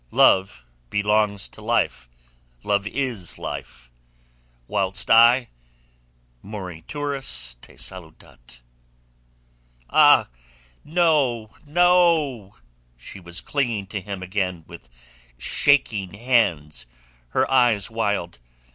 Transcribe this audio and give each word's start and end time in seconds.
Love 0.09 0.65
belongs 0.89 1.47
to 1.47 1.61
life; 1.61 2.09
love 2.63 2.87
is 2.87 3.37
life; 3.37 3.91
whilst 4.67 5.11
I... 5.11 5.49
Moriturus 6.43 7.55
te 7.61 7.73
salutat!" 7.73 8.61
"Ah, 9.91 10.27
no, 10.83 11.51
no!" 11.67 12.55
She 12.97 13.19
was 13.19 13.41
clinging 13.41 13.85
to 13.89 14.01
him 14.01 14.23
again 14.23 14.63
with 14.67 14.89
shaking 15.37 16.15
hands, 16.15 16.87
her 17.27 17.47
eyes 17.51 17.91
wild. 17.91 18.39